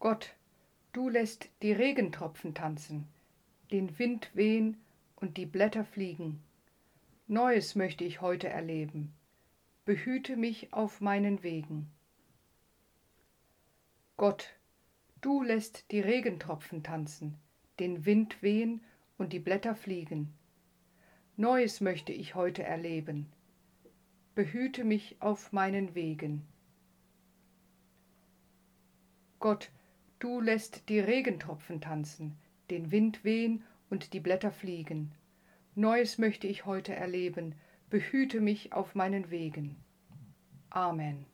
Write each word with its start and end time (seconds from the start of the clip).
Gott, 0.00 0.34
du 0.94 1.10
lässt 1.10 1.50
die 1.60 1.72
Regentropfen 1.72 2.54
tanzen, 2.54 3.06
den 3.70 3.98
Wind 3.98 4.30
wehen 4.32 4.78
und 5.16 5.36
die 5.36 5.44
Blätter 5.44 5.84
fliegen. 5.84 6.42
Neues 7.26 7.74
möchte 7.74 8.04
ich 8.04 8.22
heute 8.22 8.48
erleben. 8.48 9.12
Behüte 9.84 10.38
mich 10.38 10.72
auf 10.72 11.02
meinen 11.02 11.42
Wegen. 11.42 11.90
Gott, 14.16 14.48
du 15.20 15.42
lässt 15.42 15.90
die 15.90 16.00
Regentropfen 16.00 16.82
tanzen, 16.82 17.36
den 17.78 18.06
Wind 18.06 18.42
wehen 18.42 18.82
und 19.18 19.34
die 19.34 19.38
Blätter 19.38 19.74
fliegen. 19.74 20.32
Neues 21.36 21.82
möchte 21.82 22.14
ich 22.14 22.34
heute 22.34 22.62
erleben. 22.62 23.30
Behüte 24.34 24.82
mich 24.82 25.16
auf 25.20 25.52
meinen 25.52 25.94
Wegen. 25.94 26.46
Gott, 29.40 29.70
du 30.20 30.40
lässt 30.40 30.88
die 30.88 31.00
Regentropfen 31.00 31.80
tanzen, 31.80 32.38
den 32.70 32.92
Wind 32.92 33.24
wehen 33.24 33.64
und 33.88 34.12
die 34.12 34.20
Blätter 34.20 34.52
fliegen. 34.52 35.12
Neues 35.74 36.18
möchte 36.18 36.46
ich 36.46 36.66
heute 36.66 36.94
erleben, 36.94 37.54
behüte 37.88 38.40
mich 38.40 38.72
auf 38.72 38.94
meinen 38.94 39.30
Wegen. 39.30 39.76
Amen. 40.70 41.26